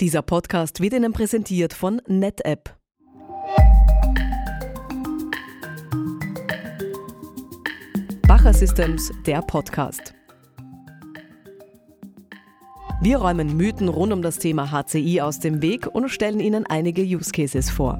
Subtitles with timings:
[0.00, 2.74] Dieser Podcast wird Ihnen präsentiert von NetApp.
[8.26, 10.14] Bacher Systems, der Podcast.
[13.02, 17.02] Wir räumen Mythen rund um das Thema HCI aus dem Weg und stellen Ihnen einige
[17.02, 17.98] Use Cases vor.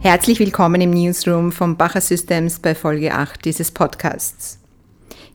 [0.00, 4.58] Herzlich willkommen im Newsroom von Bacher Systems bei Folge 8 dieses Podcasts.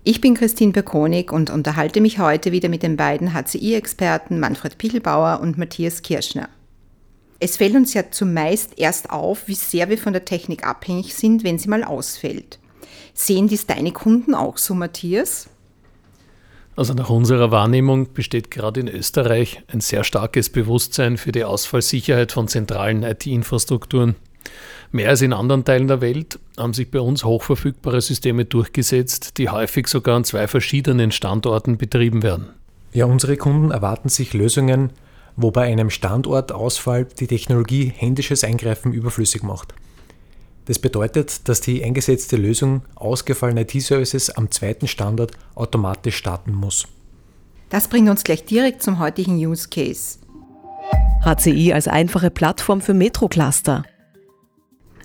[0.06, 5.40] Ich bin Christine Berkonig und unterhalte mich heute wieder mit den beiden HCI-Experten Manfred Pichelbauer
[5.40, 6.50] und Matthias Kirschner.
[7.40, 11.46] Es fällt uns ja zumeist erst auf, wie sehr wir von der Technik abhängig sind,
[11.46, 12.60] wenn sie mal ausfällt.
[13.14, 15.48] Sehen dies deine Kunden auch so, Matthias?
[16.76, 22.34] Also nach unserer Wahrnehmung besteht gerade in Österreich ein sehr starkes Bewusstsein für die Ausfallsicherheit
[22.34, 24.16] von zentralen IT-Infrastrukturen.
[24.92, 29.50] Mehr als in anderen Teilen der Welt haben sich bei uns hochverfügbare Systeme durchgesetzt, die
[29.50, 32.50] häufig sogar an zwei verschiedenen Standorten betrieben werden.
[32.92, 34.92] Ja, unsere Kunden erwarten sich Lösungen,
[35.36, 39.74] wo bei einem Standortausfall die Technologie händisches Eingreifen überflüssig macht.
[40.66, 46.88] Das bedeutet, dass die eingesetzte Lösung ausgefallene IT-Services am zweiten Standort automatisch starten muss.
[47.70, 50.20] Das bringt uns gleich direkt zum heutigen Use Case.
[51.26, 53.84] HCI als einfache Plattform für Metro-Cluster.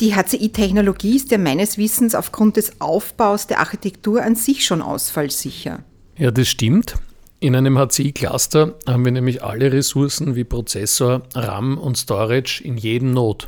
[0.00, 5.80] Die HCI-Technologie ist ja meines Wissens aufgrund des Aufbaus der Architektur an sich schon ausfallsicher.
[6.16, 6.94] Ja, das stimmt.
[7.40, 13.10] In einem HCI-Cluster haben wir nämlich alle Ressourcen wie Prozessor, RAM und Storage in jedem
[13.12, 13.46] Node.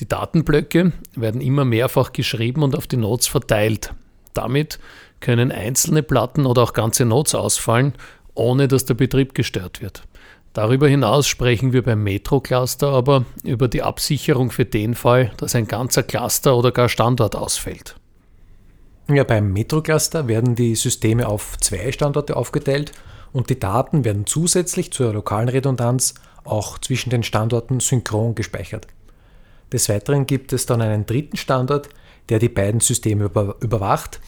[0.00, 3.92] Die Datenblöcke werden immer mehrfach geschrieben und auf die Nodes verteilt.
[4.32, 4.78] Damit
[5.20, 7.92] können einzelne Platten oder auch ganze Nodes ausfallen,
[8.34, 10.02] ohne dass der Betrieb gestört wird.
[10.54, 15.66] Darüber hinaus sprechen wir beim Metro-Cluster aber über die Absicherung für den Fall, dass ein
[15.66, 17.96] ganzer Cluster oder gar Standort ausfällt.
[19.08, 22.92] Ja, beim Metro-Cluster werden die Systeme auf zwei Standorte aufgeteilt
[23.32, 28.86] und die Daten werden zusätzlich zur lokalen Redundanz auch zwischen den Standorten synchron gespeichert.
[29.72, 31.88] Des Weiteren gibt es dann einen dritten Standort,
[32.28, 34.20] der die beiden Systeme überwacht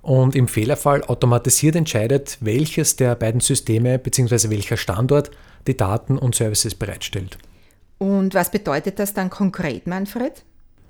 [0.00, 4.48] und im Fehlerfall automatisiert entscheidet, welches der beiden Systeme bzw.
[4.48, 5.30] welcher Standort
[5.66, 7.38] die Daten und Services bereitstellt.
[7.98, 10.44] Und was bedeutet das dann konkret, Manfred?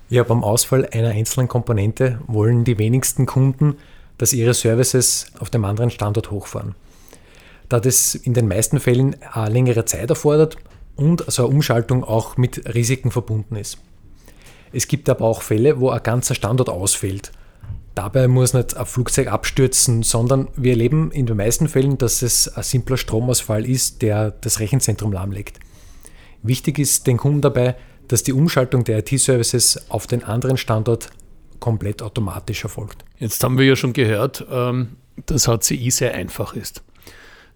[0.08, 3.76] Ja, beim Ausfall einer einzelnen Komponente wollen die wenigsten Kunden,
[4.18, 6.74] dass ihre Services auf dem anderen Standort hochfahren.
[7.68, 10.56] Da das in den meisten Fällen eine längere Zeit erfordert
[10.96, 13.78] und so eine Umschaltung auch mit Risiken verbunden ist.
[14.72, 17.32] Es gibt aber auch Fälle, wo ein ganzer Standort ausfällt
[17.94, 22.48] Dabei muss nicht ein Flugzeug abstürzen, sondern wir erleben in den meisten Fällen, dass es
[22.48, 25.60] ein simpler Stromausfall ist, der das Rechenzentrum lahmlegt.
[26.42, 27.76] Wichtig ist den Kunden dabei,
[28.08, 31.10] dass die Umschaltung der IT-Services auf den anderen Standort
[31.60, 33.04] komplett automatisch erfolgt.
[33.18, 36.82] Jetzt haben wir ja schon gehört, ähm, dass HCI sehr einfach ist.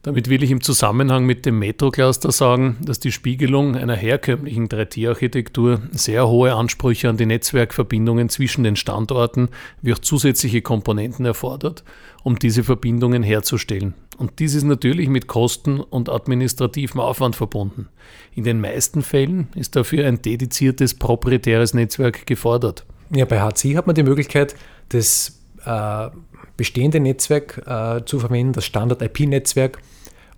[0.02, 5.82] Damit will ich im Zusammenhang mit dem Metro-Cluster sagen, dass die Spiegelung einer herkömmlichen 3T-Architektur
[5.90, 9.48] sehr hohe Ansprüche an die Netzwerkverbindungen zwischen den Standorten
[9.82, 11.82] wie auch zusätzliche Komponenten erfordert,
[12.22, 13.94] um diese Verbindungen herzustellen.
[14.18, 17.88] Und dies ist natürlich mit Kosten und administrativem Aufwand verbunden.
[18.34, 22.86] In den meisten Fällen ist dafür ein dediziertes proprietäres Netzwerk gefordert.
[23.10, 24.54] Ja, bei HCI hat man die Möglichkeit,
[24.90, 26.08] das äh,
[26.56, 29.78] bestehende Netzwerk äh, zu verwenden, das Standard-IP-Netzwerk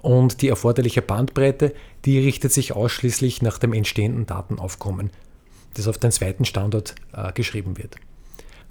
[0.03, 5.11] und die erforderliche Bandbreite, die richtet sich ausschließlich nach dem entstehenden Datenaufkommen,
[5.75, 7.97] das auf den zweiten Standort äh, geschrieben wird.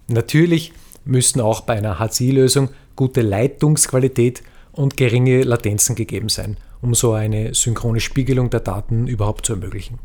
[0.07, 0.73] Natürlich
[1.05, 7.53] müssen auch bei einer HCI-Lösung gute Leitungsqualität und geringe Latenzen gegeben sein, um so eine
[7.53, 9.99] synchrone Spiegelung der Daten überhaupt zu ermöglichen.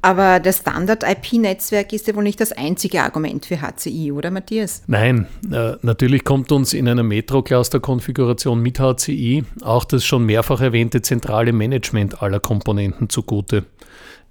[0.00, 4.82] Aber das Standard-IP-Netzwerk ist ja wohl nicht das einzige Argument für HCI, oder Matthias?
[4.86, 11.02] Nein, äh, natürlich kommt uns in einer Metro-Cluster-Konfiguration mit HCI auch das schon mehrfach erwähnte
[11.02, 13.64] zentrale Management aller Komponenten zugute.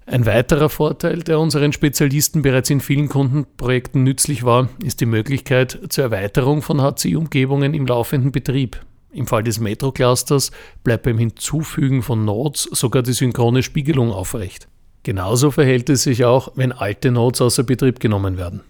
[0.06, 5.78] Ein weiterer Vorteil, der unseren Spezialisten bereits in vielen Kundenprojekten nützlich war, ist die Möglichkeit
[5.90, 8.80] zur Erweiterung von HCI-Umgebungen im laufenden Betrieb.
[9.12, 10.50] Im Fall des Metro-Clusters
[10.82, 14.66] bleibt beim Hinzufügen von Nodes sogar die synchrone Spiegelung aufrecht.
[15.02, 18.60] Genauso verhält es sich auch, wenn alte Nodes außer Betrieb genommen werden.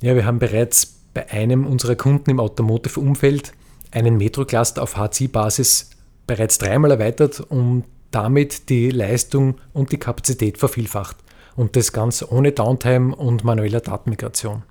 [0.00, 3.52] Ja, wir haben bereits bei einem unserer Kunden im Automotive-Umfeld
[3.90, 5.90] einen Metro-Cluster auf HCI-Basis
[6.26, 11.16] bereits dreimal erweitert und damit die Leistung und die Kapazität vervielfacht.
[11.56, 14.62] Und das Ganze ohne Downtime und manueller Datenmigration.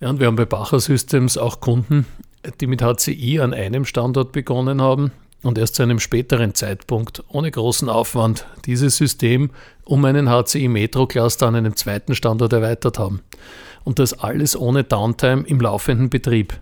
[0.00, 2.06] Ja, und wir haben bei Bacher Systems auch Kunden,
[2.60, 5.12] die mit HCI an einem Standort begonnen haben
[5.42, 9.50] und erst zu einem späteren Zeitpunkt ohne großen Aufwand dieses System
[9.84, 13.22] um einen HCI Metro Cluster an einem zweiten Standort erweitert haben.
[13.84, 16.54] Und das alles ohne Downtime im laufenden Betrieb.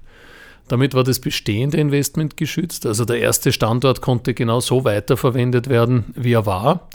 [0.69, 6.13] Damit war das bestehende Investment geschützt, also der erste Standort konnte genau so weiterverwendet werden,
[6.15, 6.89] wie er war.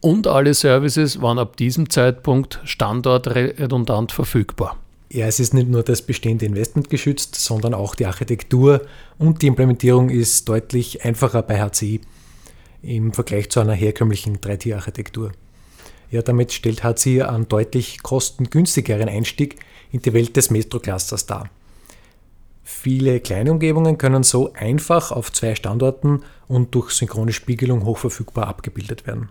[0.00, 4.76] Und alle Services waren ab diesem Zeitpunkt standortredundant verfügbar.
[5.12, 8.82] Ja, es ist nicht nur das bestehende Investment geschützt, sondern auch die Architektur
[9.18, 12.00] und die Implementierung ist deutlich einfacher bei HCI
[12.82, 15.32] im Vergleich zu einer herkömmlichen 3D-Architektur.
[16.12, 19.56] Ja, damit stellt HCI einen deutlich kostengünstigeren Einstieg
[19.90, 21.50] in die Welt des Metro-Clusters dar.
[22.62, 29.08] Viele kleine Umgebungen können so einfach auf zwei Standorten und durch synchrone Spiegelung hochverfügbar abgebildet
[29.08, 29.28] werden.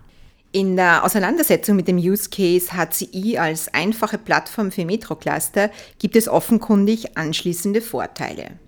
[0.52, 5.70] In der Auseinandersetzung mit dem Use Case HCI als einfache Plattform für Metro-Cluster
[6.00, 8.58] gibt es offenkundig anschließende Vorteile.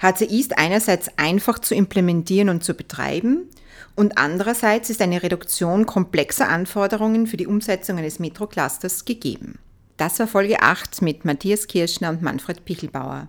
[0.00, 3.50] HCI ist einerseits einfach zu implementieren und zu betreiben
[3.94, 9.58] und andererseits ist eine Reduktion komplexer Anforderungen für die Umsetzung eines Metro-Clusters gegeben.
[9.98, 13.28] Das war Folge 8 mit Matthias Kirschner und Manfred Pichelbauer.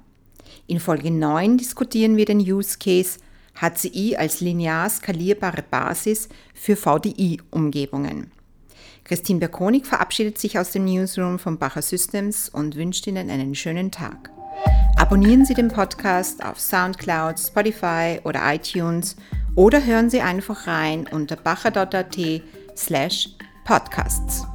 [0.68, 3.20] In Folge 9 diskutieren wir den Use Case
[3.60, 8.32] HCI als linear skalierbare Basis für VDI-Umgebungen.
[9.04, 13.92] Christine Berkonig verabschiedet sich aus dem Newsroom von Bacher Systems und wünscht Ihnen einen schönen
[13.92, 14.32] Tag.
[14.98, 19.16] Abonnieren Sie den Podcast auf SoundCloud, Spotify oder iTunes
[19.56, 22.18] oder hören Sie einfach rein unter bacher.at
[22.76, 23.30] slash
[23.66, 24.46] podcasts.